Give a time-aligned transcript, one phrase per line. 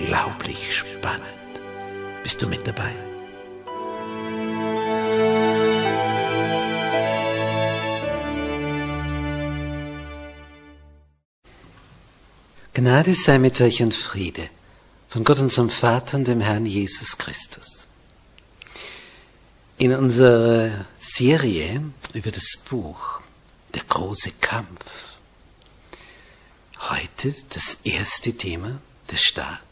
[0.00, 1.24] unglaublich spannend.
[2.22, 2.94] Bist du mit dabei?
[12.72, 14.48] Gnade sei mit euch und Friede
[15.08, 17.88] von Gott unserem Vater und dem Herrn Jesus Christus.
[19.76, 21.82] In unserer Serie
[22.14, 23.20] über das Buch
[23.74, 25.10] Der große Kampf
[26.80, 28.80] heute das erste Thema,
[29.10, 29.69] der Staat,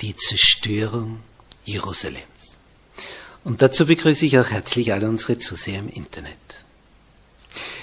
[0.00, 1.20] die Zerstörung
[1.64, 2.58] Jerusalems.
[3.44, 6.36] Und dazu begrüße ich auch herzlich alle unsere Zuseher im Internet.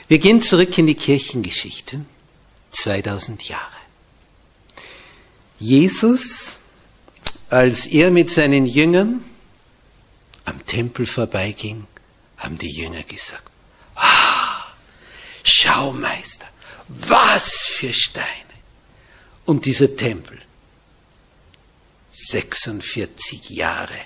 [0.07, 2.03] Wir gehen zurück in die Kirchengeschichte,
[2.71, 3.63] 2000 Jahre.
[5.59, 6.57] Jesus,
[7.49, 9.23] als er mit seinen Jüngern
[10.45, 11.87] am Tempel vorbeiging,
[12.37, 13.49] haben die Jünger gesagt,
[13.95, 14.65] ah,
[15.43, 16.47] schau Meister,
[16.89, 18.27] was für Steine.
[19.45, 20.41] Und dieser Tempel,
[22.13, 23.97] 46 Jahre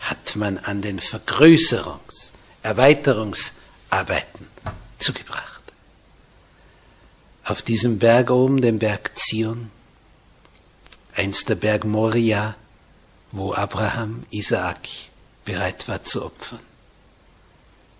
[0.00, 2.32] hat man an den Vergrößerungs-,
[2.64, 4.48] Erweiterungsarbeiten
[4.98, 5.62] zugebracht.
[7.44, 9.70] Auf diesem Berg oben, dem Berg Zion,
[11.14, 12.56] einst der Berg Moria,
[13.30, 14.88] wo Abraham Isaak
[15.44, 16.60] bereit war zu opfern.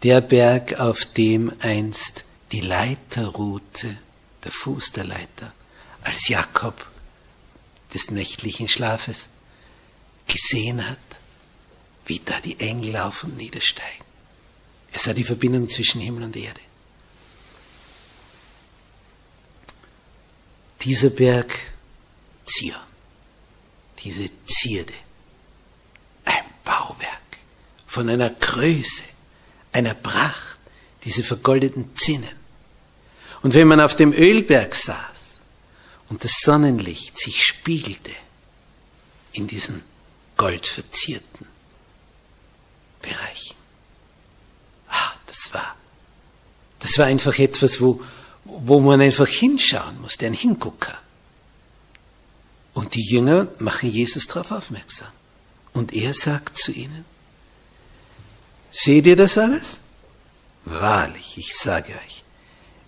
[0.02, 3.96] Der Berg, auf dem einst die Leiter ruhte,
[4.42, 5.52] der Fuß der Leiter,
[6.02, 6.84] als Jakob
[7.94, 9.28] des nächtlichen Schlafes
[10.26, 10.98] gesehen hat,
[12.06, 14.04] wie da die Engel auf und niedersteigen.
[14.92, 16.60] Er sah die Verbindung zwischen Himmel und Erde.
[20.82, 21.54] Dieser Berg
[22.44, 22.92] Zion
[24.04, 24.92] diese Zierde.
[26.24, 27.20] Ein Bauwerk
[27.86, 29.04] von einer Größe,
[29.72, 30.58] einer Pracht,
[31.04, 32.36] diese vergoldeten Zinnen.
[33.42, 35.40] Und wenn man auf dem Ölberg saß
[36.08, 38.12] und das Sonnenlicht sich spiegelte
[39.32, 39.82] in diesen
[40.42, 41.46] goldverzierten
[43.00, 43.54] Bereichen,
[44.88, 45.76] ah, das war,
[46.80, 48.02] das war einfach etwas, wo,
[48.42, 50.98] wo man einfach hinschauen musste, ein Hingucker.
[52.74, 55.12] Und die Jünger machen Jesus darauf aufmerksam.
[55.74, 57.04] Und er sagt zu ihnen,
[58.72, 59.78] seht ihr das alles?
[60.64, 62.24] Wahrlich, ich sage euch,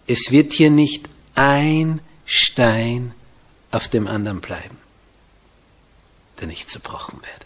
[0.09, 3.15] es wird hier nicht ein Stein
[3.71, 4.79] auf dem anderen bleiben,
[6.41, 7.44] der nicht zerbrochen werde.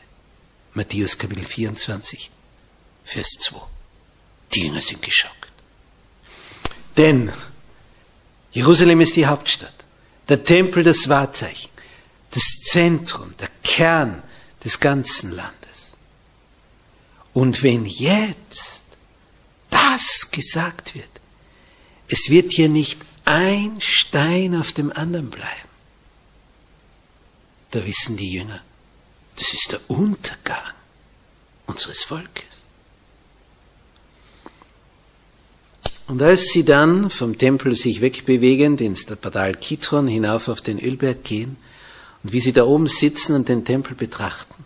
[0.78, 2.30] Matthäus Kapitel 24,
[3.02, 3.56] Vers 2.
[4.54, 5.50] Die Jünger sind geschockt.
[6.96, 7.32] Denn
[8.52, 9.74] Jerusalem ist die Hauptstadt,
[10.28, 11.70] der Tempel das Wahrzeichen
[12.30, 14.22] das Zentrum, der Kern
[14.62, 15.96] des ganzen Landes.
[17.32, 18.86] Und wenn jetzt
[19.70, 21.08] das gesagt wird,
[22.08, 25.68] es wird hier nicht ein Stein auf dem anderen bleiben,
[27.72, 28.62] da wissen die Jünger,
[29.38, 30.74] das ist der Untergang
[31.66, 32.44] unseres Volkes.
[36.08, 41.22] Und als sie dann vom Tempel sich wegbewegend ins Padal Kitron hinauf auf den Ölberg
[41.22, 41.56] gehen,
[42.22, 44.64] und wie sie da oben sitzen und den Tempel betrachten,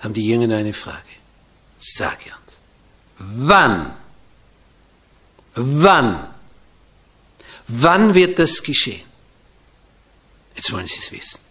[0.00, 0.98] haben die Jünger eine Frage.
[1.78, 2.58] Sage uns,
[3.18, 3.94] wann,
[5.54, 6.34] wann,
[7.68, 9.06] wann wird das geschehen?
[10.56, 11.49] Jetzt wollen sie es wissen.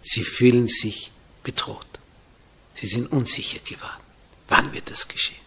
[0.00, 1.10] Sie fühlen sich
[1.42, 1.86] bedroht.
[2.74, 4.02] Sie sind unsicher geworden.
[4.48, 5.40] Wann wird das geschehen?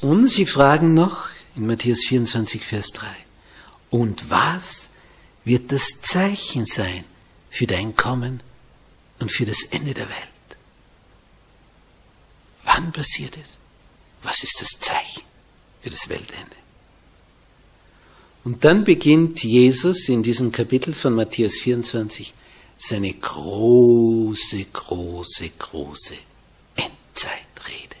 [0.00, 3.06] Und sie fragen noch in Matthäus 24, Vers 3,
[3.90, 4.96] und was
[5.44, 7.04] wird das Zeichen sein
[7.48, 8.42] für dein Kommen
[9.20, 10.18] und für das Ende der Welt?
[12.64, 13.58] Wann passiert es?
[14.22, 15.22] Was ist das Zeichen
[15.80, 16.56] für das Weltende?
[18.44, 22.34] Und dann beginnt Jesus in diesem Kapitel von Matthäus 24
[22.76, 26.14] seine große, große, große
[26.76, 27.96] Endzeitrede.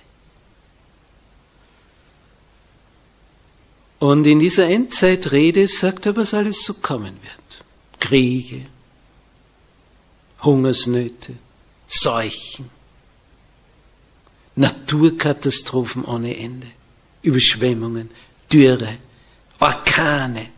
[4.00, 7.64] Und in dieser Endzeitrede sagt er, was alles so kommen wird.
[7.98, 8.66] Kriege,
[10.42, 11.34] Hungersnöte,
[11.88, 12.68] Seuchen,
[14.56, 16.66] Naturkatastrophen ohne Ende,
[17.22, 18.10] Überschwemmungen,
[18.52, 18.98] Dürre,
[19.64, 20.50] Orkane,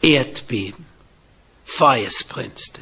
[0.00, 0.86] Erdbeben,
[1.66, 2.80] Feuersbrünste.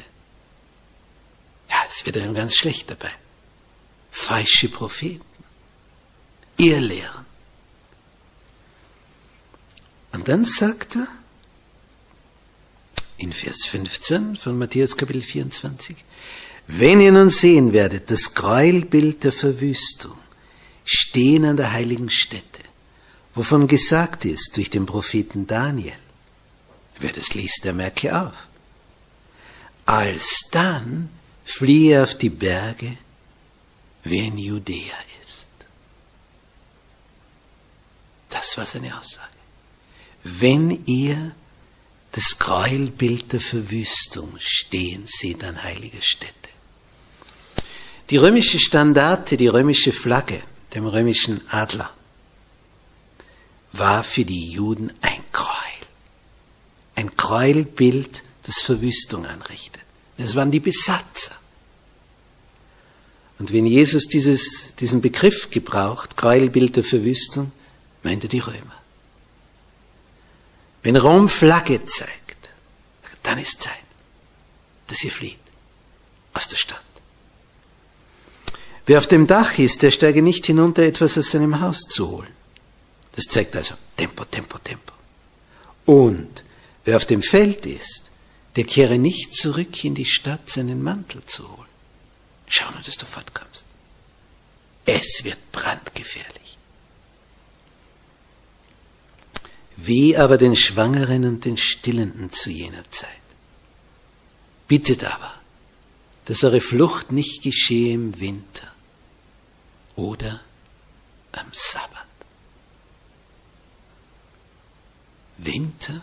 [1.69, 3.11] Ja, es wird einem ganz schlecht dabei.
[4.09, 5.25] Falsche Propheten,
[6.55, 7.25] Irrlehren.
[10.13, 11.07] Und dann sagt er
[13.17, 15.97] in Vers 15 von Matthäus Kapitel 24,
[16.67, 20.17] wenn ihr nun sehen werdet, das Gräuelbild der Verwüstung
[20.85, 22.54] stehen an der heiligen Stätte,
[23.35, 25.97] wovon gesagt ist durch den Propheten Daniel.
[26.99, 28.47] Wer das liest, der merke auf.
[29.85, 31.09] Alsdann
[31.43, 32.97] fliehe auf die Berge,
[34.03, 35.49] wer in Judäa ist.
[38.29, 39.29] Das war seine Aussage.
[40.23, 41.35] Wenn ihr
[42.15, 46.33] das Gräuelbild der Verwüstung stehen seht an heiliger Stätte.
[48.09, 50.41] Die römische Standarte, die römische Flagge,
[50.73, 51.94] dem römischen Adler,
[53.77, 55.55] war für die Juden ein Gräuel.
[56.95, 59.81] Ein Gräuelbild, das Verwüstung anrichtet.
[60.17, 61.35] Das waren die Besatzer.
[63.37, 67.51] Und wenn Jesus dieses, diesen Begriff gebraucht, Gräuelbild der Verwüstung,
[68.03, 68.75] meint er die Römer.
[70.83, 72.51] Wenn Rom Flagge zeigt,
[73.23, 73.73] dann ist Zeit,
[74.87, 75.39] dass ihr flieht
[76.33, 76.81] aus der Stadt.
[78.85, 82.34] Wer auf dem Dach ist, der steige nicht hinunter, etwas aus seinem Haus zu holen.
[83.15, 84.93] Das zeigt also Tempo, Tempo, Tempo.
[85.85, 86.43] Und
[86.83, 88.11] wer auf dem Feld ist,
[88.55, 91.69] der kehre nicht zurück in die Stadt, seinen Mantel zu holen.
[92.47, 93.67] Schau nur, dass du fortkommst.
[94.85, 96.57] Es wird brandgefährlich.
[99.77, 103.09] Wie aber den Schwangeren und den Stillenden zu jener Zeit.
[104.67, 105.33] Bittet aber,
[106.25, 108.71] dass eure Flucht nicht geschehe im Winter
[109.95, 110.41] oder
[111.33, 111.94] am Sabbat.
[115.37, 116.01] Winter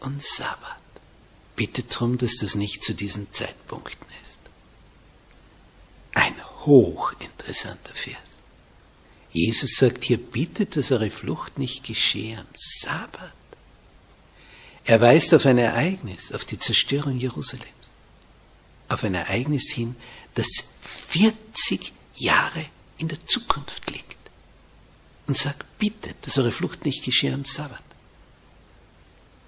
[0.00, 0.80] und Sabbat.
[1.56, 4.40] Bitte darum, dass das nicht zu diesen Zeitpunkten ist.
[6.14, 6.34] Ein
[6.64, 8.38] hochinteressanter Vers.
[9.30, 13.32] Jesus sagt hier, bittet, dass eure Flucht nicht geschehe am Sabbat.
[14.84, 17.68] Er weist auf ein Ereignis, auf die Zerstörung Jerusalems.
[18.88, 19.96] Auf ein Ereignis hin,
[20.34, 20.48] das
[21.08, 22.64] 40 Jahre
[22.98, 24.04] in der Zukunft liegt.
[25.26, 27.82] Und sagt, bittet, dass eure Flucht nicht geschehe am Sabbat.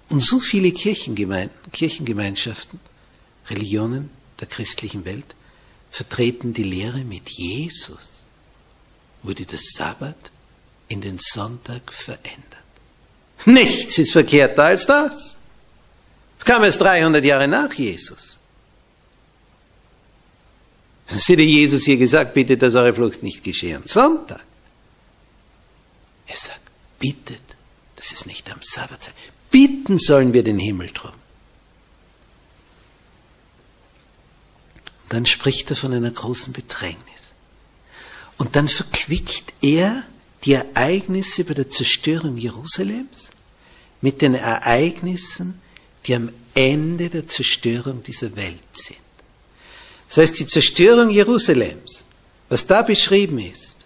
[0.09, 2.79] Und so viele Kirchengemeinschaften,
[3.49, 4.09] Religionen
[4.39, 5.35] der christlichen Welt
[5.89, 8.25] vertreten die Lehre mit Jesus,
[9.23, 10.31] wurde der Sabbat
[10.87, 12.43] in den Sonntag verändert.
[13.45, 15.39] Nichts ist verkehrter als das.
[16.39, 18.39] Es kam erst 300 Jahre nach Jesus.
[21.07, 24.43] Das hätte Jesus hier gesagt, bitte, dass eure Flucht nicht geschehe am Sonntag.
[26.27, 26.61] Er sagt,
[26.99, 27.41] bittet,
[27.95, 29.11] dass es nicht am Sabbat sei.
[29.51, 31.13] Bitten sollen wir den Himmel drum.
[35.09, 37.33] Dann spricht er von einer großen Bedrängnis.
[38.37, 40.03] Und dann verquickt er
[40.43, 43.29] die Ereignisse bei der Zerstörung Jerusalems
[44.01, 45.61] mit den Ereignissen,
[46.05, 48.97] die am Ende der Zerstörung dieser Welt sind.
[50.07, 52.05] Das heißt, die Zerstörung Jerusalems,
[52.49, 53.77] was da beschrieben ist,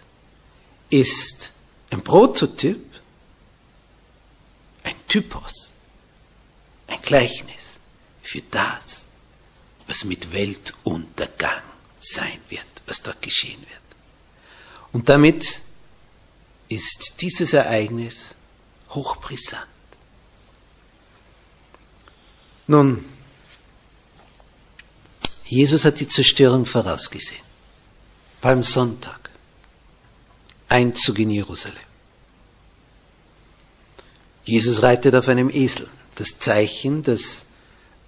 [0.90, 1.52] ist
[1.90, 2.91] ein Prototyp,
[5.12, 5.72] Typos,
[6.86, 7.80] ein Gleichnis
[8.22, 9.08] für das,
[9.86, 11.62] was mit Weltuntergang
[12.00, 13.82] sein wird, was dort geschehen wird.
[14.90, 15.60] Und damit
[16.70, 18.36] ist dieses Ereignis
[18.88, 19.66] hochbrisant.
[22.68, 23.04] Nun,
[25.44, 27.44] Jesus hat die Zerstörung vorausgesehen.
[28.40, 29.28] Palmsonntag.
[30.70, 31.91] Einzug in Jerusalem.
[34.44, 35.88] Jesus reitet auf einem Esel.
[36.16, 37.46] das Zeichen, dass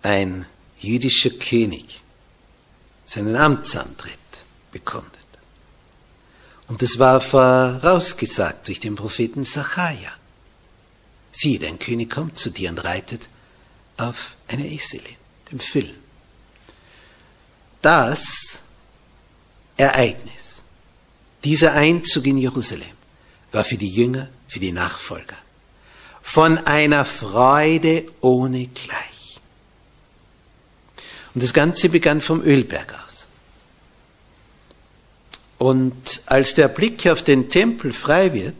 [0.02, 0.46] ein
[0.78, 2.00] jüdischer König
[3.06, 4.18] seinen Amtsantritt
[4.70, 5.12] bekundet.
[6.66, 10.12] Und das war vorausgesagt durch den Propheten Sacharja.
[11.30, 13.28] Siehe, dein König kommt zu dir und reitet
[13.96, 15.16] auf eine Eselin,
[15.50, 15.98] dem Füllen.
[17.80, 18.60] Das
[19.76, 20.62] Ereignis,
[21.42, 22.96] dieser Einzug in Jerusalem,
[23.52, 25.36] war für die Jünger, für die Nachfolger
[26.26, 29.38] von einer Freude ohne Gleich.
[31.34, 33.26] Und das Ganze begann vom Ölberg aus.
[35.58, 38.56] Und als der Blick auf den Tempel frei wird,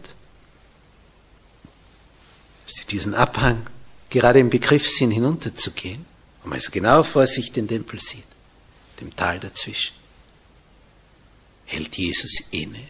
[2.66, 3.66] sie diesen Abhang
[4.10, 6.04] gerade im Begriff sind, hinunterzugehen,
[6.44, 8.26] und man also genau vor sich den Tempel sieht,
[9.00, 9.96] dem Tal dazwischen,
[11.64, 12.84] hält Jesus inne.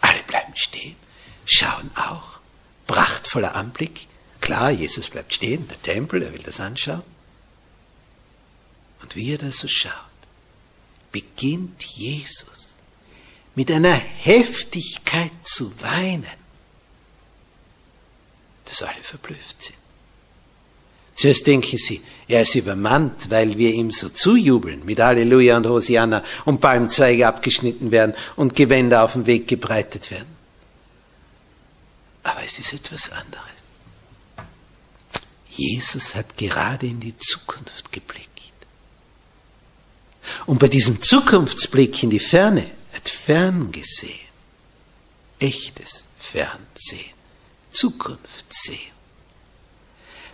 [0.00, 0.96] Alle bleiben stehen,
[1.46, 2.39] schauen auch.
[2.90, 4.08] Prachtvoller Anblick.
[4.40, 7.04] Klar, Jesus bleibt stehen, der Tempel, er will das anschauen.
[9.00, 9.92] Und wie er da so schaut,
[11.12, 12.78] beginnt Jesus
[13.54, 16.26] mit einer Heftigkeit zu weinen,
[18.64, 19.78] dass alle verblüfft sind.
[21.14, 26.24] Zuerst denken sie, er ist übermannt, weil wir ihm so zujubeln mit Halleluja und Hosianna
[26.44, 30.39] und Palmzweige abgeschnitten werden und Gewänder auf dem Weg gebreitet werden.
[32.50, 33.70] Es ist etwas anderes.
[35.50, 38.28] Jesus hat gerade in die Zukunft geblickt.
[40.46, 44.26] Und bei diesem Zukunftsblick in die Ferne hat fern gesehen.
[45.38, 47.14] Echtes Fernsehen.
[47.70, 48.96] Zukunft sehen.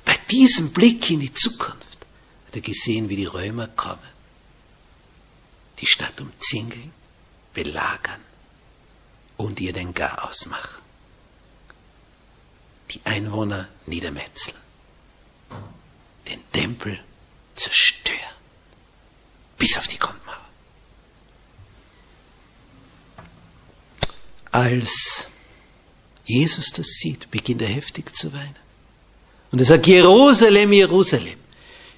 [0.06, 2.06] Bei diesem Blick in die Zukunft
[2.46, 4.08] hat er gesehen, wie die Römer kommen,
[5.80, 6.94] die Stadt umzingeln,
[7.52, 8.24] belagern
[9.36, 10.85] und ihr den Garaus machen.
[12.90, 14.56] Die Einwohner niedermetzeln,
[16.28, 16.98] den Tempel
[17.54, 18.18] zerstören,
[19.58, 20.36] bis auf die Grundmauer.
[24.52, 25.28] Als
[26.24, 28.56] Jesus das sieht, beginnt er heftig zu weinen.
[29.50, 31.38] Und er sagt, Jerusalem, Jerusalem,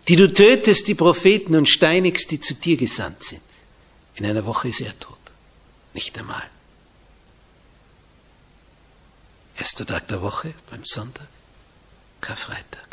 [0.07, 3.43] die du tötest die Propheten und steinigst, die zu dir gesandt sind.
[4.17, 5.19] In einer Woche ist er tot.
[5.95, 6.49] Nicht einmal.
[9.59, 11.27] Erster Tag der Woche beim Sonntag,
[12.21, 12.89] Karfreitag.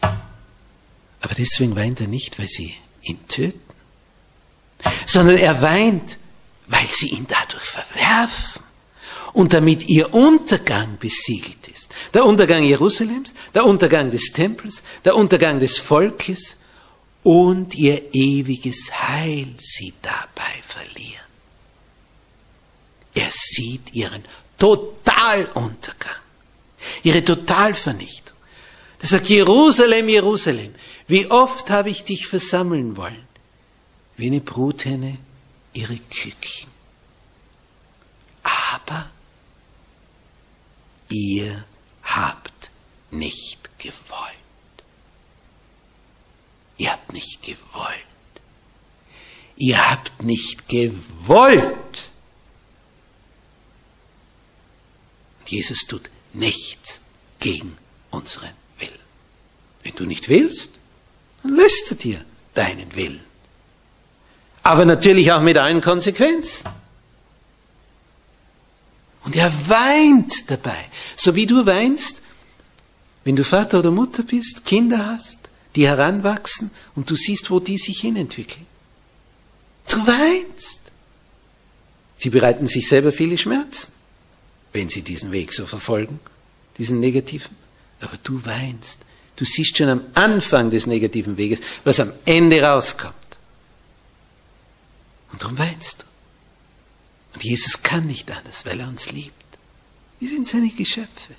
[0.00, 3.60] Aber deswegen weint er nicht, weil sie ihn töten,
[5.04, 6.18] sondern er weint,
[6.66, 8.62] weil sie ihn dadurch verwerfen
[9.32, 11.92] und damit ihr Untergang besiegelt ist.
[12.14, 16.58] Der Untergang Jerusalems, der Untergang des Tempels, der Untergang des Volkes
[17.22, 21.26] und ihr ewiges Heil sie dabei verlieren.
[23.16, 24.22] Er sieht ihren
[24.58, 26.20] Totaluntergang,
[27.02, 28.36] ihre Totalvernichtung.
[29.00, 30.74] Er sagt, Jerusalem, Jerusalem,
[31.08, 33.26] wie oft habe ich dich versammeln wollen,
[34.16, 35.16] wie eine Bruthenne
[35.72, 36.70] ihre Küken.
[38.42, 39.10] Aber
[41.08, 41.64] ihr
[42.02, 42.70] habt
[43.10, 44.36] nicht gewollt.
[46.76, 47.96] Ihr habt nicht gewollt.
[49.56, 51.62] Ihr habt nicht gewollt.
[51.64, 52.10] Und
[55.48, 57.00] Jesus tut nichts
[57.38, 57.76] gegen
[58.10, 58.92] unseren Willen.
[59.82, 60.78] Wenn du nicht willst,
[61.42, 62.24] dann lässt er dir
[62.54, 63.20] deinen Willen.
[64.62, 66.68] Aber natürlich auch mit allen Konsequenzen.
[69.22, 70.84] Und er weint dabei,
[71.16, 72.22] so wie du weinst,
[73.24, 77.76] wenn du Vater oder Mutter bist, Kinder hast, die heranwachsen und du siehst, wo die
[77.76, 78.66] sich hinentwickeln.
[79.88, 80.92] Du weinst.
[82.16, 83.92] Sie bereiten sich selber viele Schmerzen,
[84.72, 86.20] wenn sie diesen Weg so verfolgen,
[86.78, 87.56] diesen negativen.
[88.00, 89.06] Aber du weinst.
[89.36, 93.14] Du siehst schon am Anfang des negativen Weges, was am Ende rauskommt.
[95.32, 96.06] Und darum weinst du.
[97.34, 99.34] Und Jesus kann nicht anders, weil er uns liebt.
[100.18, 101.34] Wir sind seine Geschöpfe,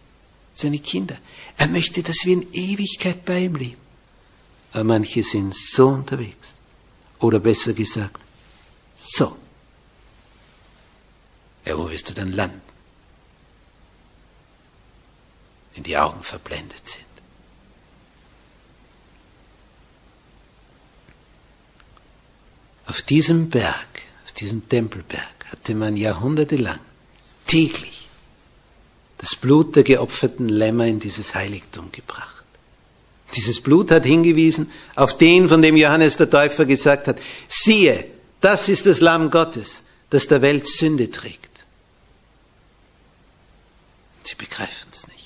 [0.54, 1.18] seine Kinder.
[1.58, 3.82] Er möchte, dass wir in Ewigkeit bei ihm leben.
[4.74, 6.58] Aber manche sind so unterwegs.
[7.20, 8.22] Oder besser gesagt,
[8.96, 9.36] so.
[11.66, 12.62] Ja, wo wirst du dann landen?
[15.78, 17.06] Wenn die Augen verblendet sind.
[22.88, 23.88] Auf diesem Berg,
[24.26, 26.80] auf diesem Tempelberg, hatte man jahrhundertelang
[27.46, 28.08] täglich
[29.20, 32.46] das Blut der geopferten Lämmer in dieses Heiligtum gebracht.
[33.36, 38.04] Dieses Blut hat hingewiesen auf den, von dem Johannes der Täufer gesagt hat, siehe,
[38.42, 41.52] das ist das Lamm Gottes, das der Welt Sünde trägt.
[44.24, 45.17] Sie begreifen es nicht.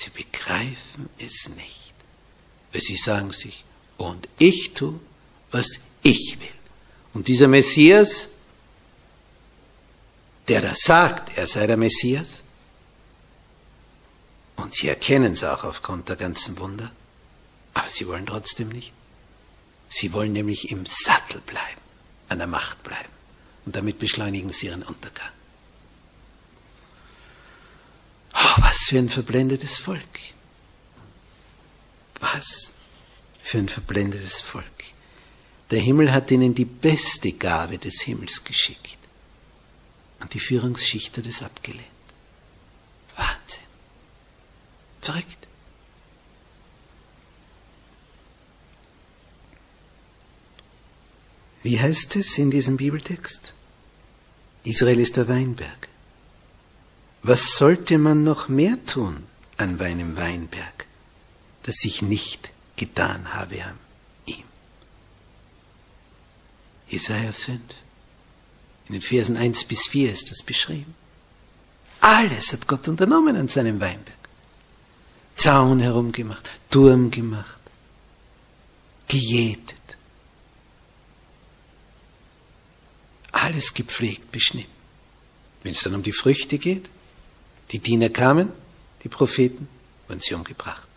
[0.00, 1.92] Sie begreifen es nicht.
[2.72, 3.64] Weil sie sagen sich,
[3.98, 4.98] und ich tue,
[5.50, 5.66] was
[6.02, 6.48] ich will.
[7.12, 8.30] Und dieser Messias,
[10.48, 12.44] der da sagt, er sei der Messias,
[14.56, 16.90] und sie erkennen es auch aufgrund der ganzen Wunder,
[17.74, 18.94] aber sie wollen trotzdem nicht.
[19.90, 21.80] Sie wollen nämlich im Sattel bleiben,
[22.30, 23.12] an der Macht bleiben.
[23.66, 25.32] Und damit beschleunigen sie ihren Untergang.
[28.50, 30.18] Oh, was für ein verblendetes Volk.
[32.20, 32.74] Was
[33.40, 34.64] für ein verblendetes Volk.
[35.70, 38.98] Der Himmel hat ihnen die beste Gabe des Himmels geschickt.
[40.20, 41.84] Und die Führungsschicht hat es abgelehnt.
[43.16, 43.64] Wahnsinn.
[45.00, 45.46] Verrückt.
[51.62, 53.54] Wie heißt es in diesem Bibeltext?
[54.64, 55.89] Israel ist der Weinberg.
[57.22, 59.24] Was sollte man noch mehr tun
[59.58, 60.86] an meinem Weinberg,
[61.64, 63.78] das ich nicht getan habe an
[64.24, 64.44] ihm?
[66.88, 67.60] Jesaja 5.
[68.86, 70.94] In den Versen 1 bis 4 ist das beschrieben.
[72.00, 74.16] Alles hat Gott unternommen an seinem Weinberg.
[75.36, 77.60] Zaun herumgemacht, Turm gemacht,
[79.08, 79.96] gejätet,
[83.32, 84.70] alles gepflegt, beschnitten.
[85.62, 86.90] Wenn es dann um die Früchte geht,
[87.70, 88.50] die Diener kamen,
[89.02, 89.68] die Propheten,
[90.08, 90.88] wurden sie umgebracht.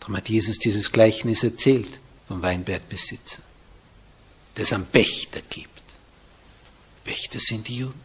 [0.00, 3.42] Darum hat Jesus dieses Gleichnis erzählt vom Weinbergbesitzer,
[4.56, 5.68] der es am Pächter gibt.
[7.04, 8.00] Pächter sind die Juden.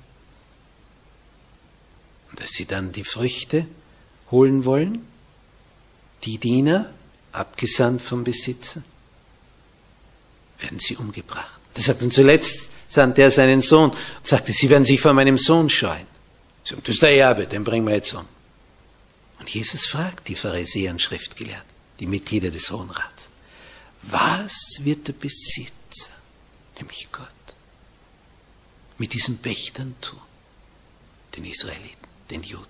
[2.31, 3.65] Und als sie dann die Früchte
[4.29, 5.07] holen wollen,
[6.23, 6.91] die Diener,
[7.31, 8.83] abgesandt vom Besitzer,
[10.59, 11.59] werden sie umgebracht.
[11.73, 15.37] Das sagt und zuletzt sandte er seinen Sohn und sagte, sie werden sich vor meinem
[15.37, 16.07] Sohn scheuen.
[16.65, 18.25] Sagen, das ist der Erbe, den bringen wir jetzt um.
[19.39, 23.29] Und Jesus fragt die Pharisäer und Schriftgelehrten, die Mitglieder des Hohen Rats,
[24.01, 26.11] was wird der Besitzer,
[26.77, 27.27] nämlich Gott,
[28.97, 30.19] mit diesen Pächtern tun?
[31.35, 32.65] Den Israeliten, den Juden.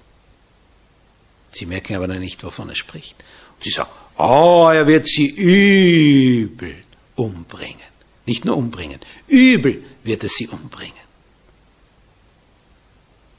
[1.52, 3.24] Sie merken aber noch nicht, wovon er spricht.
[3.56, 6.84] Und sie sagen, oh, er wird sie übel
[7.16, 7.80] umbringen.
[8.26, 11.05] Nicht nur umbringen, übel wird er sie umbringen.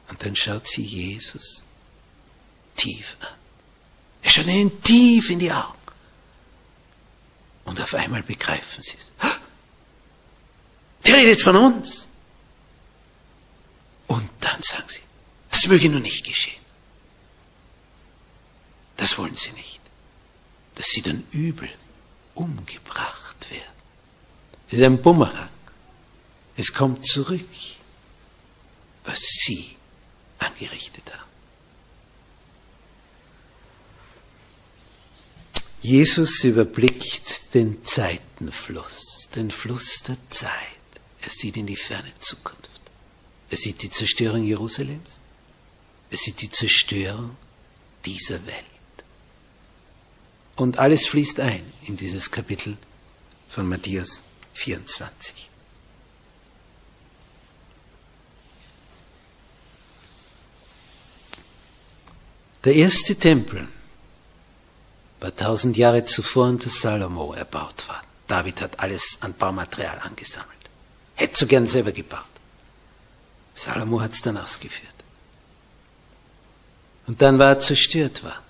[0.09, 1.65] Und dann schaut sie Jesus
[2.77, 3.29] tief an.
[4.23, 5.75] Er schaut ihnen tief in die Augen.
[7.65, 9.13] Und auf einmal begreifen sie es.
[11.05, 12.09] Der redet von uns.
[14.07, 15.01] Und dann sagen sie,
[15.51, 16.63] das möge nur nicht geschehen.
[18.97, 19.81] Das wollen sie nicht.
[20.75, 21.69] Dass sie dann übel
[22.35, 23.63] umgebracht werden.
[24.71, 25.49] Das ist ein Bumerang.
[26.57, 27.49] Es kommt zurück,
[29.05, 29.76] was sie
[30.47, 31.31] angerichtet haben.
[35.83, 40.51] Jesus überblickt den Zeitenfluss, den Fluss der Zeit.
[41.21, 42.81] Er sieht in die ferne Zukunft.
[43.51, 45.21] Er sieht die Zerstörung Jerusalems.
[46.11, 47.37] Er sieht die Zerstörung
[48.05, 48.65] dieser Welt.
[50.57, 52.77] Und alles fließt ein in dieses Kapitel
[53.49, 54.23] von Matthäus
[54.55, 55.46] 24.
[62.67, 63.69] Der erste Tempel
[65.21, 68.05] war tausend Jahre zuvor unter Salomo erbaut worden.
[68.27, 70.51] David hat alles an Baumaterial angesammelt.
[71.15, 72.25] Hätte so gern selber gebaut.
[73.55, 74.93] Salomo hat es dann ausgeführt.
[77.07, 78.43] Und dann war er zerstört worden.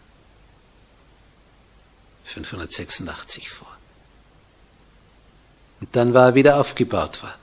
[2.24, 3.76] 586 vor.
[5.82, 7.38] Und dann war er wieder aufgebaut worden.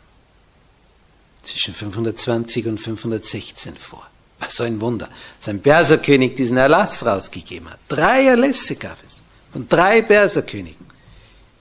[1.43, 4.09] Zwischen 520 und 516 vor.
[4.43, 5.09] Was so ein Wunder.
[5.39, 7.79] Sein Perserkönig diesen Erlass rausgegeben hat.
[7.87, 9.21] Drei Erlässe gab es.
[9.51, 10.85] Von drei Perserkönigen.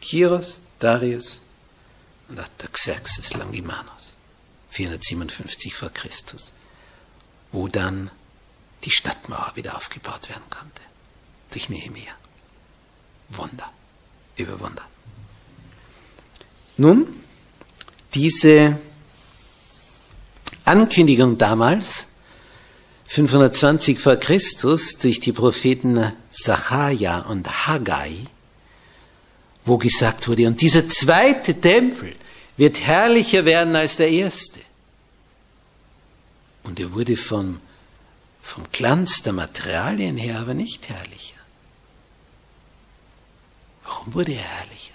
[0.00, 1.42] Kiros, Darius
[2.28, 4.14] und Artaxerxes Longimanus.
[4.70, 6.52] 457 vor Christus.
[7.52, 8.10] Wo dann
[8.84, 10.82] die Stadtmauer wieder aufgebaut werden konnte.
[11.52, 12.16] Durch Nehemiah.
[13.28, 13.70] Wunder.
[14.36, 14.82] Über Wunder.
[16.78, 17.06] Nun,
[18.14, 18.78] diese
[20.64, 22.11] Ankündigung damals,
[23.12, 28.14] 520 vor Christus, durch die Propheten Zacharia und Haggai,
[29.66, 32.14] wo gesagt wurde, und dieser zweite Tempel
[32.56, 34.60] wird herrlicher werden als der erste.
[36.62, 37.60] Und er wurde vom,
[38.40, 41.40] vom Glanz der Materialien her aber nicht herrlicher.
[43.84, 44.92] Warum wurde er herrlicher?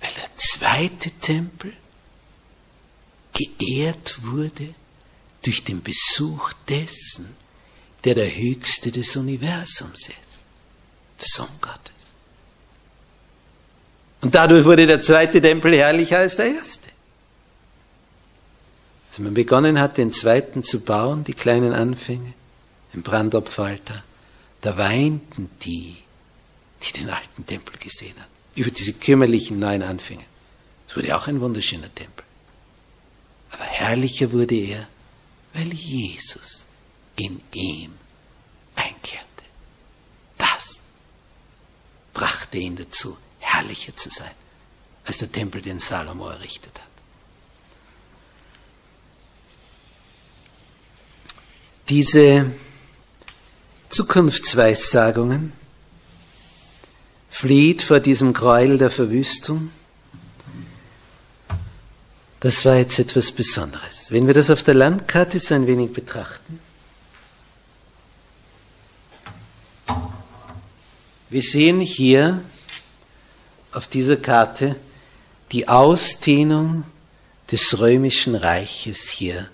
[0.00, 1.72] weil der zweite Tempel
[3.32, 4.74] geehrt wurde
[5.48, 7.34] durch den Besuch dessen,
[8.04, 10.44] der der Höchste des Universums ist,
[11.18, 12.12] der Sohn Gottes.
[14.20, 16.90] Und dadurch wurde der zweite Tempel herrlicher als der erste.
[19.08, 22.34] Als man begonnen hat, den zweiten zu bauen, die kleinen Anfänge,
[22.92, 24.04] im Brandopfalter,
[24.60, 25.96] da weinten die,
[26.82, 30.24] die den alten Tempel gesehen haben, über diese kümmerlichen neuen Anfänge.
[30.86, 32.24] Es wurde auch ein wunderschöner Tempel.
[33.52, 34.86] Aber herrlicher wurde er,
[35.54, 36.66] weil Jesus
[37.16, 37.92] in ihm
[38.74, 39.24] einkehrte.
[40.36, 40.84] Das
[42.12, 44.30] brachte ihn dazu, herrlicher zu sein,
[45.04, 46.88] als der Tempel, den Salomo errichtet hat.
[51.88, 52.52] Diese
[53.88, 55.54] Zukunftsweissagungen
[57.30, 59.70] flieht vor diesem Gräuel der Verwüstung.
[62.40, 64.10] Das war jetzt etwas Besonderes.
[64.10, 66.60] Wenn wir das auf der Landkarte so ein wenig betrachten,
[71.30, 72.42] wir sehen hier
[73.72, 74.76] auf dieser Karte
[75.52, 76.84] die Ausdehnung
[77.50, 79.48] des römischen Reiches hier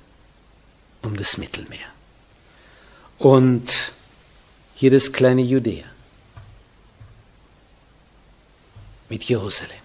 [1.02, 1.88] um das Mittelmeer.
[3.18, 3.92] Und
[4.74, 5.84] hier das kleine Judäa
[9.08, 9.83] mit Jerusalem.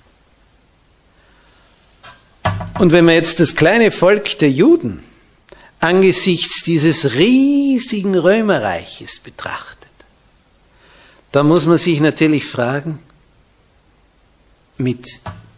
[2.79, 5.03] Und wenn man jetzt das kleine Volk der Juden
[5.81, 9.89] angesichts dieses riesigen Römerreiches betrachtet,
[11.33, 12.99] dann muss man sich natürlich fragen,
[14.77, 15.05] mit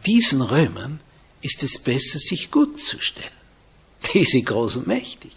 [0.08, 1.00] diesen Römern
[1.44, 3.30] ist es besser, sich gut zu stellen.
[4.12, 5.32] Die sind groß und mächtig.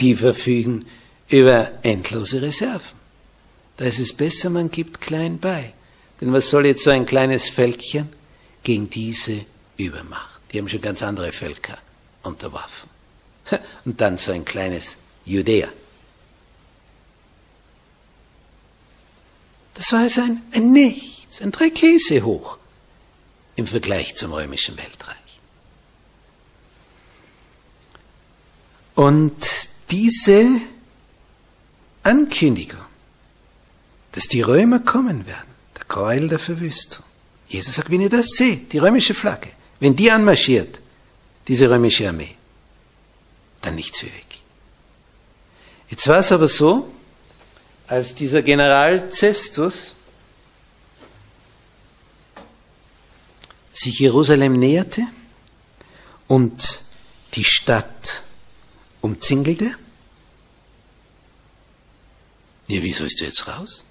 [0.00, 0.86] Die verfügen
[1.28, 2.98] über endlose Reserven.
[3.76, 5.74] Da ist es besser, man gibt klein bei.
[6.22, 8.08] Denn was soll jetzt so ein kleines Völkchen
[8.62, 9.44] gegen diese
[9.76, 10.40] Übermacht?
[10.52, 11.78] Die haben schon ganz andere Völker
[12.22, 12.88] unterworfen.
[13.84, 15.68] Und dann so ein kleines Judäa.
[19.74, 22.58] Das war also ein, ein Nichts, ein drei Käse hoch
[23.56, 25.16] im Vergleich zum römischen Weltreich.
[28.94, 29.44] Und
[29.90, 30.60] diese
[32.04, 32.80] Ankündigung,
[34.12, 37.04] dass die Römer kommen werden, der Gräuel der Verwüstung.
[37.48, 39.50] Jesus sagt, wenn ihr das seht, die römische Flagge,
[39.84, 40.80] wenn die anmarschiert,
[41.46, 42.34] diese römische Armee,
[43.60, 44.38] dann nichts wie weg.
[45.90, 46.90] Jetzt war es aber so,
[47.86, 49.94] als dieser General Cestus
[53.74, 55.02] sich Jerusalem näherte
[56.28, 56.80] und
[57.34, 58.22] die Stadt
[59.02, 59.66] umzingelte,
[62.68, 63.84] ja, wieso ist er jetzt raus?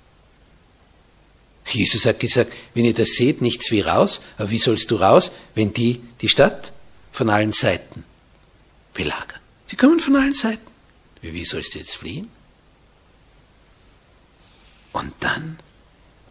[1.73, 5.31] Jesus hat gesagt, wenn ihr das seht, nichts wie raus, aber wie sollst du raus,
[5.55, 6.71] wenn die die Stadt
[7.11, 8.03] von allen Seiten
[8.93, 9.39] belagern?
[9.67, 10.67] Sie kommen von allen Seiten.
[11.21, 12.29] Wie sollst du jetzt fliehen?
[14.91, 15.57] Und dann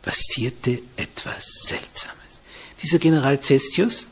[0.02, 2.40] passierte etwas Seltsames.
[2.82, 4.08] Dieser General Cestius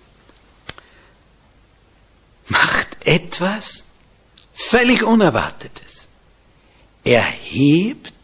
[2.49, 3.85] macht etwas
[4.53, 6.09] völlig Unerwartetes.
[7.05, 8.20] Er hebt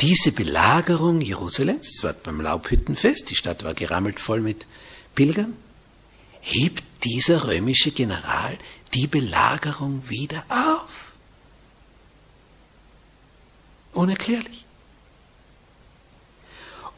[0.00, 4.66] diese Belagerung Jerusalems, es war beim Laubhüttenfest, die Stadt war gerammelt voll mit
[5.14, 5.54] Pilgern,
[6.40, 8.56] hebt dieser römische General
[8.94, 11.12] die Belagerung wieder auf.
[13.92, 14.64] Unerklärlich.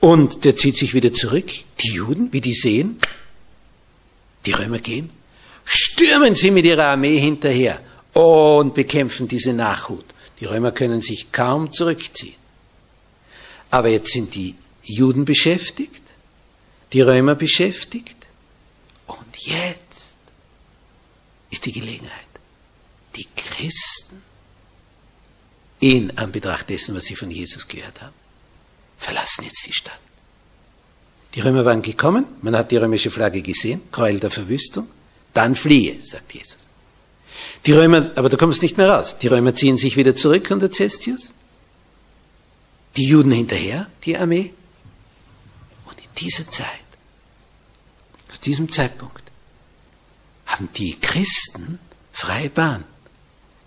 [0.01, 1.49] Und der zieht sich wieder zurück.
[1.81, 2.99] Die Juden, wie die sehen,
[4.47, 5.11] die Römer gehen,
[5.65, 7.81] stürmen sie mit ihrer Armee hinterher
[8.13, 10.05] und bekämpfen diese Nachhut.
[10.41, 12.42] Die Römer können sich kaum zurückziehen.
[13.73, 16.03] Aber jetzt sind die Juden beschäftigt,
[16.93, 18.27] die Römer beschäftigt
[19.07, 20.19] und jetzt
[21.51, 22.13] ist die Gelegenheit.
[23.17, 24.23] Die Christen,
[25.81, 28.15] in Anbetracht dessen, was sie von Jesus gehört haben,
[28.99, 29.99] verlassen jetzt die Stadt.
[31.35, 34.87] Die Römer waren gekommen, man hat die römische Flagge gesehen, Gräuel der Verwüstung,
[35.33, 36.59] dann fliehe, sagt Jesus.
[37.65, 39.17] Die Römer, aber da kommst du nicht mehr raus.
[39.19, 41.33] Die Römer ziehen sich wieder zurück unter Cestius
[42.97, 44.53] die Juden hinterher, die Armee.
[45.87, 46.67] Und in dieser Zeit,
[48.33, 49.23] zu diesem Zeitpunkt,
[50.47, 51.79] haben die Christen
[52.13, 52.85] freie Bahn.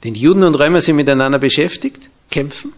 [0.04, 2.74] Denn Juden und Römer sind miteinander beschäftigt, kämpfen.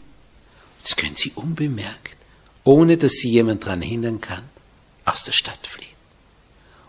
[0.79, 2.15] Jetzt können sie unbemerkt,
[2.63, 4.43] ohne dass sie jemand daran hindern kann,
[5.03, 5.87] aus der Stadt fliehen.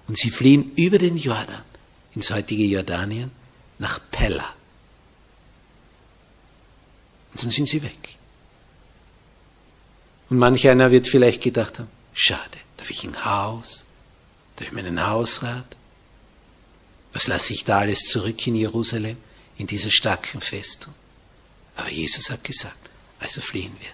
[0.06, 1.62] Und sie fliehen über den Jordan,
[2.14, 3.30] ins heutige Jordanien,
[3.78, 4.54] nach Pella.
[7.32, 8.17] Und dann sind sie weg.
[10.30, 13.84] Und manch einer wird vielleicht gedacht haben, schade, darf ich ein Haus,
[14.56, 15.76] darf ich meinen Hausrat?
[17.12, 19.16] Was lasse ich da alles zurück in Jerusalem,
[19.58, 20.94] in dieser starken Festung.
[21.76, 22.88] Aber Jesus hat gesagt,
[23.20, 23.90] also fliehen wir.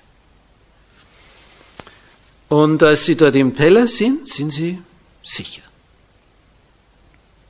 [2.57, 4.81] Und als sie dort im Peller sind, sind sie
[5.23, 5.63] sicher.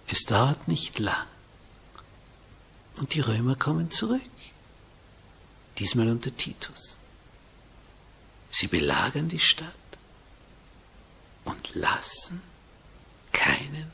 [0.07, 1.27] Es dauert nicht lang.
[2.97, 4.21] Und die Römer kommen zurück.
[5.79, 6.99] Diesmal unter Titus.
[8.55, 9.75] Sie belagern die Stadt
[11.45, 12.41] und lassen
[13.33, 13.91] keinen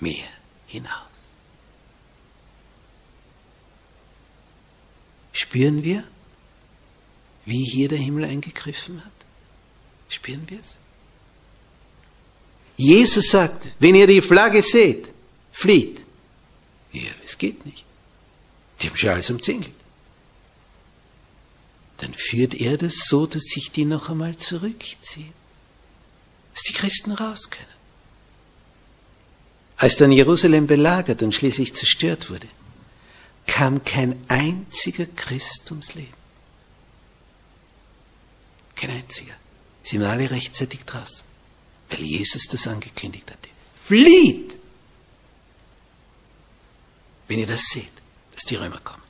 [0.00, 0.30] mehr
[0.66, 0.92] hinaus.
[5.30, 6.02] Spüren wir,
[7.44, 9.12] wie hier der Himmel eingegriffen hat?
[10.08, 10.78] Spüren wir es?
[12.78, 15.06] Jesus sagt, wenn ihr die Flagge seht,
[15.52, 16.00] flieht.
[16.92, 17.84] Ja, es geht nicht.
[18.80, 19.75] Die haben schon alles umzingelt.
[21.98, 25.32] Dann führt er das so, dass sich die noch einmal zurückziehen.
[26.54, 27.76] Dass die Christen raus können.
[29.78, 32.48] Als dann Jerusalem belagert und schließlich zerstört wurde,
[33.46, 36.14] kam kein einziger Christ ums Leben.
[38.74, 39.34] Kein einziger.
[39.82, 41.24] Sie waren alle rechtzeitig draußen,
[41.90, 43.48] weil Jesus das angekündigt hatte.
[43.82, 44.56] Flieht!
[47.28, 47.92] Wenn ihr das seht,
[48.34, 49.05] dass die Römer kommen.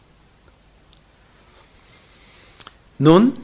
[2.98, 3.36] Nun,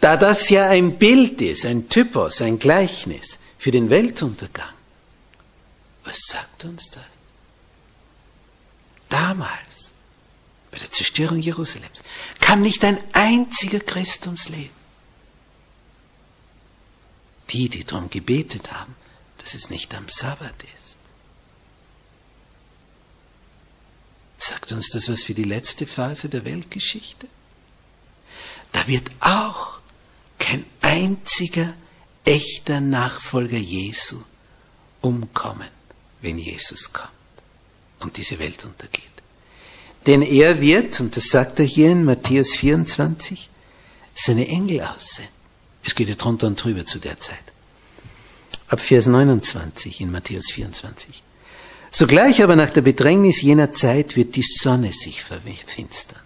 [0.00, 4.74] da das ja ein Bild ist, ein Typos, ein Gleichnis für den Weltuntergang,
[6.04, 7.04] was sagt uns das?
[9.08, 9.92] Damals,
[10.70, 12.02] bei der Zerstörung Jerusalems,
[12.40, 14.74] kam nicht ein einziger Christ ums Leben.
[17.50, 18.94] Die, die darum gebetet haben,
[19.38, 20.98] dass es nicht am Sabbat ist.
[24.38, 27.28] Sagt uns das was für die letzte Phase der Weltgeschichte?
[28.72, 29.80] Da wird auch
[30.38, 31.74] kein einziger
[32.24, 34.16] echter Nachfolger Jesu
[35.00, 35.68] umkommen,
[36.20, 37.10] wenn Jesus kommt
[38.00, 39.04] und diese Welt untergeht.
[40.06, 43.48] Denn er wird, und das sagt er hier in Matthäus 24,
[44.14, 45.32] seine Engel aussenden.
[45.84, 47.38] Es geht ja drunter und drüber zu der Zeit.
[48.68, 51.22] Ab Vers 29 in Matthäus 24.
[51.92, 56.20] Sogleich aber nach der Bedrängnis jener Zeit wird die Sonne sich verfinstern.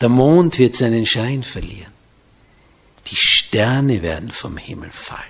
[0.00, 1.92] Der Mond wird seinen Schein verlieren.
[3.06, 5.20] Die Sterne werden vom Himmel fallen.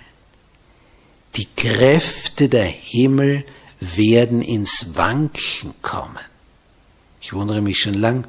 [1.36, 3.44] Die Kräfte der Himmel
[3.80, 6.24] werden ins Wanken kommen.
[7.20, 8.26] Ich wundere mich schon lang,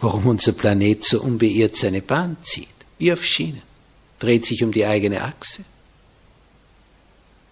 [0.00, 3.62] warum unser Planet so unbeirrt seine Bahn zieht, wie auf Schienen,
[4.18, 5.64] dreht sich um die eigene Achse,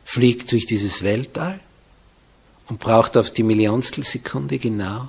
[0.05, 1.61] fliegt durch dieses Weltall
[2.69, 5.09] und braucht auf die Millionstelsekunde genau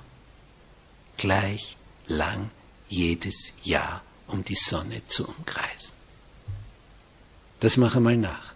[1.17, 1.77] gleich
[2.07, 2.49] lang
[2.89, 5.93] jedes Jahr, um die Sonne zu umkreisen.
[7.59, 8.53] Das mache mal nach.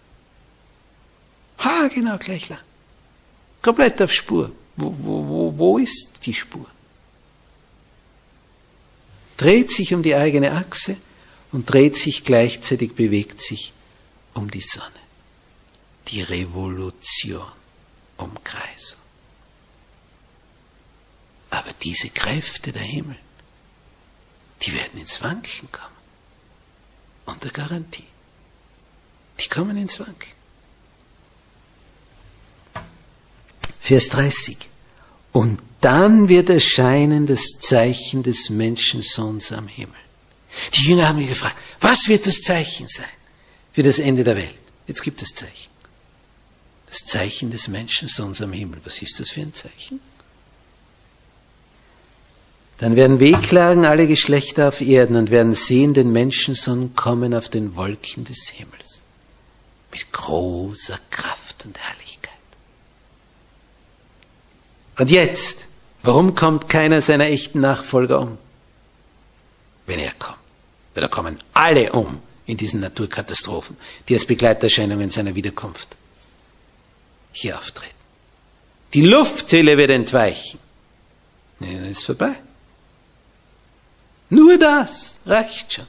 [1.59, 2.59] Ha, genau, gleich lang.
[3.61, 4.51] Komplett auf Spur.
[4.75, 6.65] Wo, wo, wo, wo ist die Spur?
[9.37, 10.97] Dreht sich um die eigene Achse
[11.51, 13.73] und dreht sich gleichzeitig, bewegt sich
[14.33, 14.87] um die Sonne.
[16.07, 17.51] Die Revolution,
[18.17, 18.99] Umkreisung.
[21.49, 23.17] Aber diese Kräfte der Himmel,
[24.61, 25.87] die werden ins Wanken kommen.
[27.25, 28.05] Unter Garantie.
[29.39, 30.31] Die kommen ins Wanken.
[33.81, 34.57] Vers 30.
[35.31, 39.95] Und dann wird erscheinen das Zeichen des Menschensohns am Himmel.
[40.73, 43.05] Die Jünger haben mich gefragt, was wird das Zeichen sein
[43.71, 44.61] für das Ende der Welt?
[44.85, 45.71] Jetzt gibt es Zeichen.
[46.87, 48.81] Das Zeichen des Menschensohns am Himmel.
[48.83, 50.01] Was ist das für ein Zeichen?
[52.81, 57.75] Dann werden wehklagen alle Geschlechter auf Erden und werden sehen den Menschensohn kommen auf den
[57.75, 59.03] Wolken des Himmels.
[59.91, 62.31] Mit großer Kraft und Herrlichkeit.
[64.97, 65.65] Und jetzt,
[66.01, 68.39] warum kommt keiner seiner echten Nachfolger um?
[69.85, 70.39] Wenn er kommt.
[70.95, 73.77] Da kommen alle um in diesen Naturkatastrophen,
[74.09, 75.95] die als Begleiterscheinungen seiner Wiederkunft
[77.31, 77.93] hier auftreten.
[78.95, 80.59] Die Lufthülle wird entweichen.
[81.59, 82.33] Ja, dann ist vorbei.
[84.31, 85.87] Nur das reicht schon.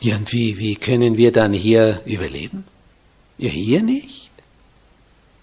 [0.00, 2.64] Ja, und wie, wie können wir dann hier überleben?
[3.38, 4.32] Ja, hier nicht.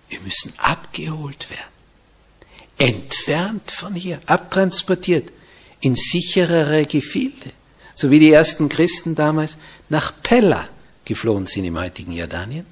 [0.09, 1.73] Wir müssen abgeholt werden.
[2.77, 5.31] Entfernt von hier, abtransportiert
[5.79, 7.51] in sicherere Gefilde.
[7.95, 10.67] So wie die ersten Christen damals nach Pella
[11.05, 12.65] geflohen sind im heutigen Jordanien,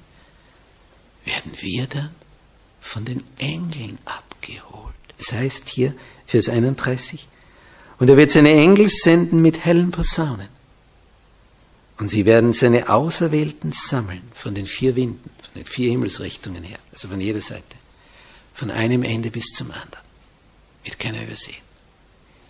[1.24, 2.10] werden wir dann
[2.80, 4.92] von den Engeln abgeholt.
[5.18, 5.94] Es heißt hier,
[6.32, 7.28] Vers 31.
[7.98, 10.48] Und er wird seine Engel senden mit hellen Posaunen.
[11.98, 16.78] Und sie werden seine Auserwählten sammeln von den vier Winden, von den vier Himmelsrichtungen her,
[16.90, 17.76] also von jeder Seite,
[18.54, 20.04] von einem Ende bis zum anderen.
[20.84, 21.62] Wird keiner übersehen.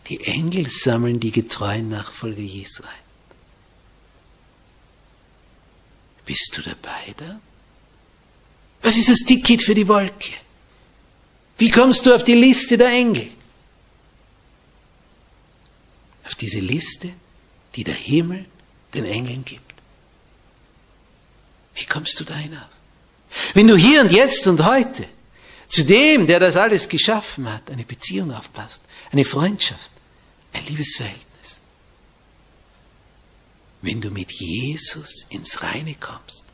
[0.08, 3.04] Die Engel sammeln die getreuen Nachfolger Jesu ein.
[6.24, 7.40] Bist du dabei da?
[8.80, 10.34] Was ist das Ticket für die Wolke?
[11.58, 13.28] Wie kommst du auf die Liste der Engel?
[16.24, 17.12] Auf diese Liste,
[17.74, 18.44] die der Himmel
[18.94, 19.72] den Engeln gibt.
[21.74, 22.68] Wie kommst du da hinauf?
[23.54, 25.06] Wenn du hier und jetzt und heute
[25.68, 29.90] zu dem, der das alles geschaffen hat, eine Beziehung aufpasst, eine Freundschaft,
[30.52, 31.60] ein Liebesverhältnis.
[33.80, 36.44] Wenn du mit Jesus ins Reine kommst,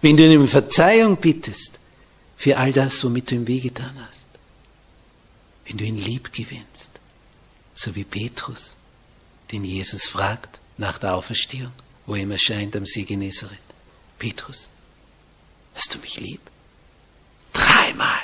[0.00, 1.80] wenn du ihn um Verzeihung bittest
[2.36, 4.26] für all das, womit du ihm wehgetan hast,
[5.66, 6.98] wenn du ihn lieb gewinnst,
[7.74, 8.76] so wie Petrus,
[9.52, 11.72] den Jesus fragt nach der Auferstehung,
[12.06, 13.58] wo ihm erscheint am See Genezareth.
[14.18, 14.70] Petrus,
[15.74, 16.40] hast du mich lieb?
[17.52, 18.22] Dreimal,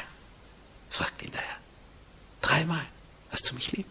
[0.88, 1.58] fragt ihn der Herr.
[2.40, 2.86] Dreimal,
[3.30, 3.86] hast du mich lieb?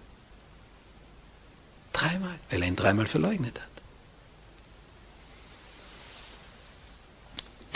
[1.93, 3.67] Dreimal, weil er ihn dreimal verleugnet hat.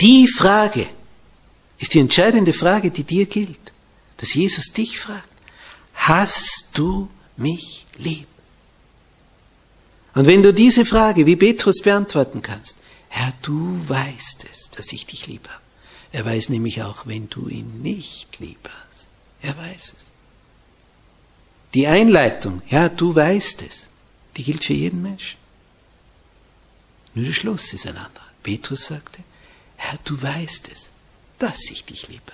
[0.00, 0.88] Die Frage
[1.78, 3.72] ist die entscheidende Frage, die dir gilt,
[4.16, 5.28] dass Jesus dich fragt.
[5.94, 8.26] Hast du mich lieb?
[10.14, 15.06] Und wenn du diese Frage wie Petrus beantworten kannst, Herr, du weißt es, dass ich
[15.06, 15.60] dich lieb habe.
[16.12, 19.10] Er weiß nämlich auch, wenn du ihn nicht lieb hast.
[19.40, 20.06] Er weiß es.
[21.74, 23.90] Die Einleitung, Herr, du weißt es,
[24.36, 25.38] die gilt für jeden Menschen.
[27.14, 28.26] Nur der Schluss ist ein anderer.
[28.42, 29.22] Petrus sagte,
[29.76, 30.90] Herr, du weißt es,
[31.38, 32.32] dass ich dich liebe.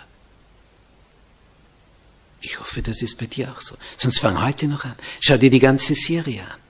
[2.41, 3.77] Ich hoffe, das ist bei dir auch so.
[3.97, 4.95] Sonst fang heute noch an.
[5.21, 6.61] Schau dir die ganze Serie an.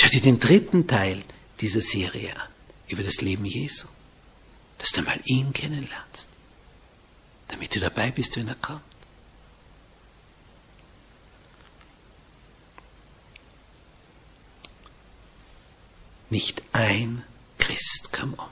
[0.00, 1.24] Schau dir den dritten Teil
[1.58, 2.48] dieser Serie an
[2.86, 3.88] über das Leben Jesu,
[4.78, 6.28] dass du mal ihn kennenlernst,
[7.48, 8.80] damit du dabei bist, wenn er kommt.
[16.30, 17.24] Nicht ein
[17.58, 18.46] Christ kam um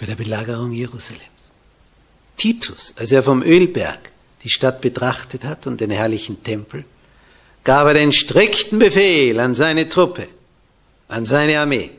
[0.00, 1.22] bei der Belagerung Jerusalems.
[2.36, 4.10] Titus, als er vom Ölberg
[4.42, 6.84] die Stadt betrachtet hat und den herrlichen Tempel,
[7.64, 10.28] gab er den strikten Befehl an seine Truppe,
[11.08, 11.90] an seine Armee,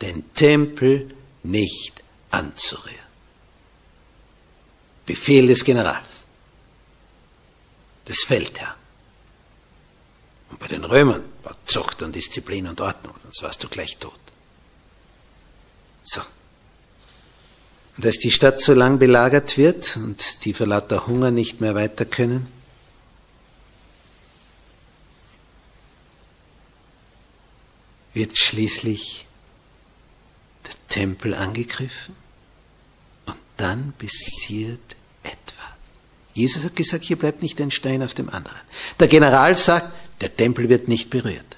[0.00, 1.08] den Tempel
[1.44, 2.98] nicht anzurühren.
[5.06, 6.26] Befehl des Generals,
[8.08, 8.74] des Feldherrn.
[10.50, 14.20] Und bei den Römern war Zucht und Disziplin und Ordnung, sonst warst du gleich tot.
[16.02, 16.20] So.
[17.96, 21.74] Und als die Stadt so lang belagert wird und die vor lauter Hunger nicht mehr
[21.74, 22.46] weiter können,
[28.14, 29.26] wird schließlich
[30.92, 32.14] Tempel angegriffen
[33.24, 35.94] und dann passiert etwas.
[36.34, 38.60] Jesus hat gesagt, hier bleibt nicht ein Stein auf dem anderen.
[39.00, 41.56] Der General sagt, der Tempel wird nicht berührt.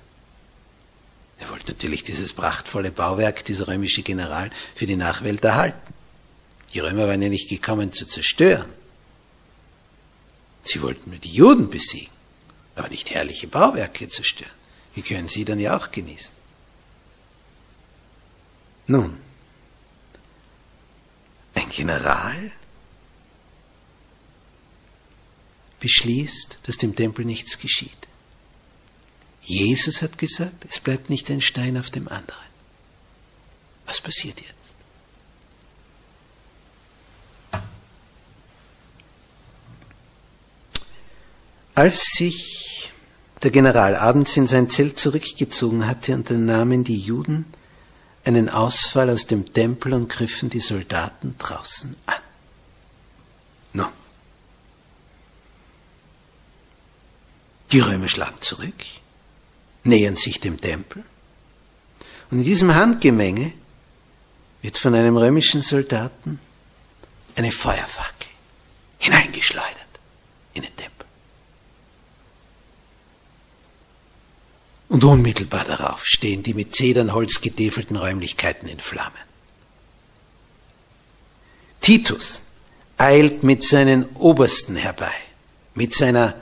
[1.41, 5.93] Er wollte natürlich dieses prachtvolle Bauwerk, dieser römische General, für die Nachwelt erhalten.
[6.73, 8.71] Die Römer waren ja nicht gekommen zu zerstören.
[10.63, 12.15] Sie wollten nur die Juden besiegen,
[12.77, 14.53] aber nicht herrliche Bauwerke zerstören.
[14.95, 16.44] Die können sie dann ja auch genießen.
[18.87, 19.17] Nun,
[21.55, 22.53] ein General
[25.81, 27.91] beschließt, dass dem Tempel nichts geschieht.
[29.43, 32.49] Jesus hat gesagt, es bleibt nicht ein Stein auf dem anderen.
[33.87, 34.55] Was passiert jetzt?
[41.75, 42.91] Als sich
[43.43, 47.45] der General abends in sein Zelt zurückgezogen hatte, unternahmen die Juden
[48.25, 52.15] einen Ausfall aus dem Tempel und griffen die Soldaten draußen an.
[53.75, 53.87] No.
[57.73, 58.75] Die Römer schlagen zurück,
[59.83, 61.05] nähern sich dem Tempel
[62.35, 63.53] und in diesem Handgemenge
[64.63, 66.41] wird von einem römischen Soldaten
[67.37, 68.29] eine Feuerfackel
[68.99, 69.71] hineingeschleudert
[70.55, 70.94] in den Tempel.
[74.95, 79.19] Und unmittelbar darauf stehen die mit Zedernholz getäfelten Räumlichkeiten in Flammen.
[81.81, 82.43] Titus
[82.97, 85.13] eilt mit seinen Obersten herbei,
[85.75, 86.33] mit seiner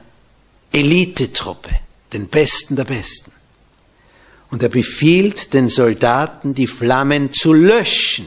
[0.70, 1.70] Elitetruppe,
[2.12, 3.32] den Besten der Besten.
[4.50, 8.26] Und er befiehlt den Soldaten, die Flammen zu löschen.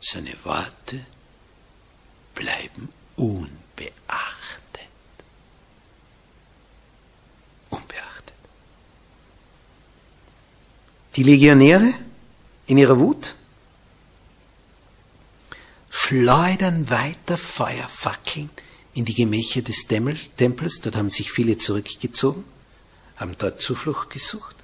[0.00, 1.00] Seine Worte
[2.34, 4.31] bleiben unbeachtet.
[11.16, 11.92] Die Legionäre
[12.66, 13.34] in ihrer Wut
[15.90, 18.50] schleudern weiter Feuerfackeln
[18.94, 20.80] in die Gemächer des Tempels.
[20.80, 22.44] Dort haben sich viele zurückgezogen,
[23.16, 24.56] haben dort Zuflucht gesucht.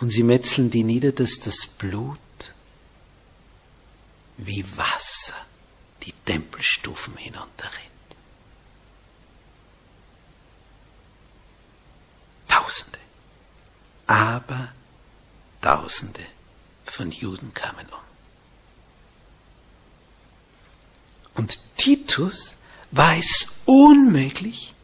[0.00, 2.18] Und sie metzeln die nieder, dass das Blut
[4.36, 5.34] wie Wasser
[6.02, 7.80] die Tempelstufen hinunterrinnt.
[12.48, 12.93] Tausende,
[14.14, 14.72] aber
[15.60, 16.24] Tausende
[16.84, 17.98] von Juden kamen um.
[21.34, 22.56] Und Titus
[22.90, 24.74] war es unmöglich,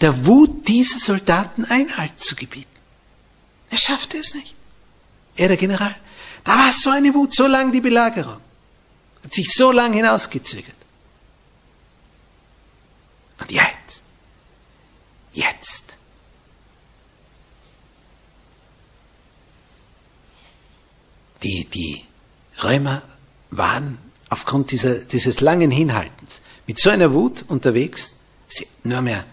[0.00, 2.66] der Wut dieser Soldaten Einhalt zu gebieten.
[3.70, 4.54] Er schaffte es nicht.
[5.36, 5.94] Er, der General.
[6.42, 8.40] Da war so eine Wut, so lang die Belagerung.
[9.22, 10.74] Hat sich so lang hinausgezögert.
[13.38, 14.02] Und jetzt,
[15.32, 15.91] jetzt,
[21.42, 22.04] die, die
[22.62, 23.02] Römer
[23.50, 28.12] waren aufgrund dieser, dieses langen Hinhaltens mit so einer Wut unterwegs,
[28.48, 29.24] sie nur mehr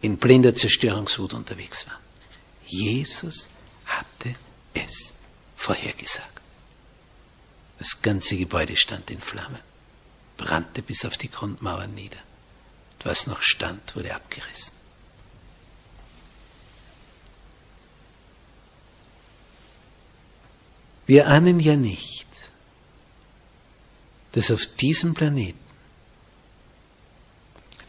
[0.00, 2.00] in blinder Zerstörungswut unterwegs waren.
[2.66, 3.50] Jesus
[3.86, 4.34] hatte
[4.74, 5.18] es
[5.56, 6.40] vorhergesagt.
[7.78, 9.60] Das ganze Gebäude stand in Flammen,
[10.36, 12.18] brannte bis auf die Grundmauern nieder.
[13.04, 14.79] Was noch stand, wurde abgerissen.
[21.10, 22.28] Wir ahnen ja nicht,
[24.30, 25.58] dass auf diesem Planeten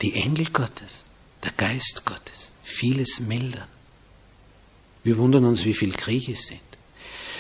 [0.01, 1.05] die Engel Gottes,
[1.43, 3.67] der Geist Gottes vieles mildern.
[5.03, 6.61] Wir wundern uns, wie viel Kriege sind.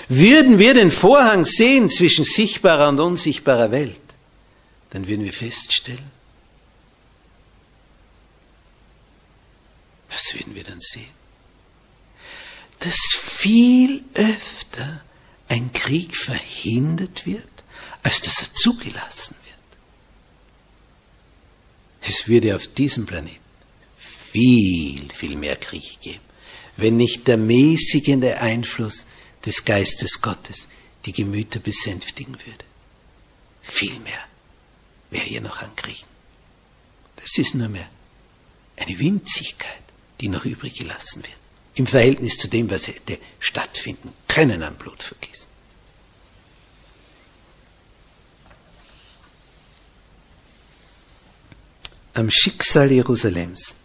[0.07, 4.01] Würden wir den Vorhang sehen zwischen sichtbarer und unsichtbarer Welt,
[4.91, 6.11] dann würden wir feststellen,
[10.09, 11.09] was würden wir dann sehen?
[12.81, 15.01] Dass viel öfter
[15.51, 17.43] ein Krieg verhindert wird,
[18.03, 19.79] als dass er zugelassen wird.
[22.09, 23.37] Es würde auf diesem Planeten
[23.97, 26.23] viel, viel mehr Kriege geben,
[26.77, 29.05] wenn nicht der mäßigende Einfluss
[29.45, 30.69] des Geistes Gottes
[31.05, 32.65] die Gemüter besänftigen würde.
[33.61, 34.23] Viel mehr
[35.09, 36.07] wäre hier noch an Kriegen.
[37.17, 37.89] Das ist nur mehr
[38.77, 39.83] eine Winzigkeit,
[40.21, 41.40] die noch übrig gelassen wird,
[41.75, 45.47] im Verhältnis zu dem, was hätte stattfinden können an Blutvergießen.
[52.13, 53.75] Am Schicksal Jerusalems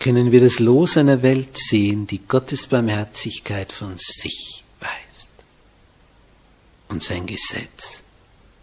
[0.00, 5.44] können wir das Los einer Welt sehen, die Gottes Barmherzigkeit von sich weist
[6.88, 8.02] und sein Gesetz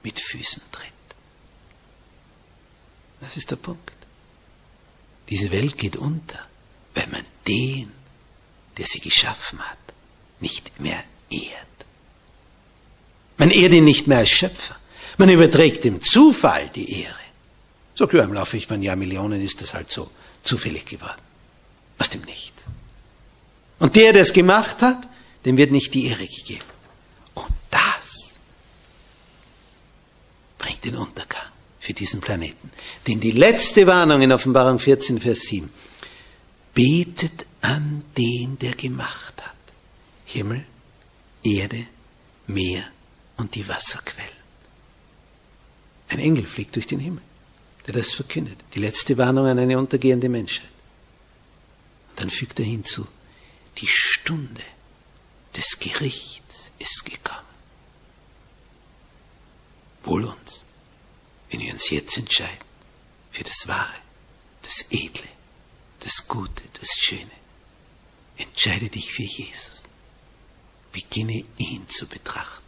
[0.03, 0.91] mit Füßen tritt.
[3.21, 3.93] Das ist der Punkt.
[5.29, 6.39] Diese Welt geht unter,
[6.93, 7.91] wenn man den,
[8.78, 9.78] der sie geschaffen hat,
[10.39, 11.74] nicht mehr ehrt.
[13.38, 14.76] Man ehrt ihn nicht mehr als Schöpfer.
[15.17, 17.15] Man überträgt dem Zufall die Ehre.
[17.93, 20.09] So klar, im Laufe von Jahrmillionen ist das halt so
[20.43, 21.21] zufällig geworden.
[21.99, 22.53] Aus dem Nicht.
[23.80, 25.07] Und der, der es gemacht hat,
[25.45, 26.65] dem wird nicht die Ehre gegeben.
[27.34, 28.39] Und das
[30.57, 31.43] bringt den Untergang
[31.80, 32.71] für diesen Planeten.
[33.07, 35.69] Denn die letzte Warnung in Offenbarung 14, Vers 7,
[36.74, 39.53] betet an den, der gemacht hat.
[40.26, 40.64] Himmel,
[41.43, 41.86] Erde,
[42.47, 42.84] Meer
[43.38, 44.32] und die Wasserquellen.
[46.09, 47.22] Ein Engel fliegt durch den Himmel
[47.86, 48.64] der das verkündet.
[48.74, 50.70] Die letzte Warnung an eine untergehende Menschheit.
[52.09, 53.07] Und dann fügt er hinzu,
[53.78, 54.64] die Stunde
[55.55, 57.39] des Gerichts ist gekommen.
[60.03, 60.66] Wohl uns,
[61.49, 62.66] wenn wir uns jetzt entscheiden
[63.32, 63.99] für das Wahre,
[64.61, 65.28] das Edle,
[65.99, 67.32] das Gute, das Schöne.
[68.43, 69.83] Entscheide dich für Jesus.
[70.91, 72.65] Beginne ihn zu betrachten.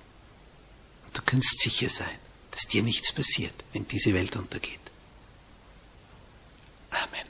[1.05, 2.17] Und du kannst sicher sein,
[2.51, 4.79] dass dir nichts passiert, wenn diese Welt untergeht.
[6.89, 7.27] Amen.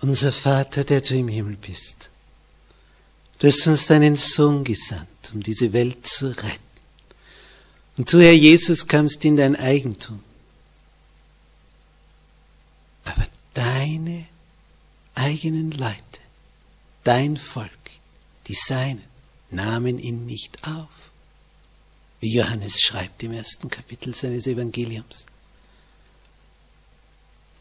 [0.00, 2.10] Unser Vater, der du im Himmel bist,
[3.38, 6.64] du hast uns deinen Sohn gesandt, um diese Welt zu retten.
[7.96, 10.22] Und du, Herr Jesus, kamst in dein Eigentum.
[13.06, 14.26] Aber deine
[15.14, 15.96] eigenen Leute,
[17.02, 17.70] dein Volk,
[18.46, 19.02] die Seinen,
[19.50, 21.06] nahmen ihn nicht auf
[22.20, 25.26] wie Johannes schreibt im ersten Kapitel seines Evangeliums.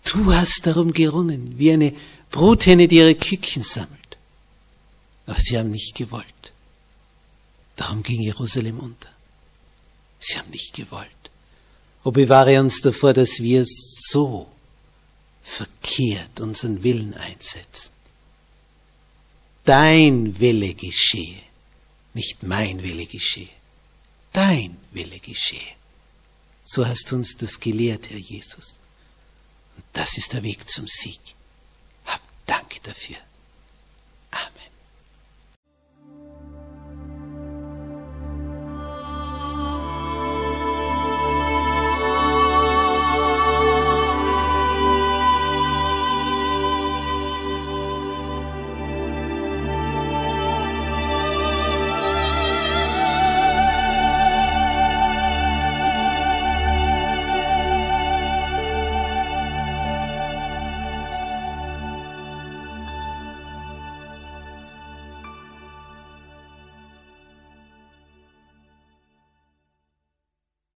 [0.04, 1.94] Du hast darum gerungen, wie eine
[2.32, 4.18] Bruthenne, die ihre Küken sammelt.
[5.26, 6.26] Aber sie haben nicht gewollt.
[7.76, 9.10] Darum ging Jerusalem unter.
[10.20, 11.10] Sie haben nicht gewollt.
[12.04, 14.48] O bewahre uns davor, dass wir so
[15.46, 17.92] verkehrt unseren Willen einsetzen.
[19.64, 21.42] Dein Wille geschehe,
[22.14, 23.50] nicht mein Wille geschehe.
[24.34, 25.76] dein Wille geschehe.
[26.66, 28.80] So hast du uns das gelehrt, Herr Jesus.
[29.78, 31.22] Und das ist der Weg zum Sieg.
[32.06, 33.18] Hab Dank dafür.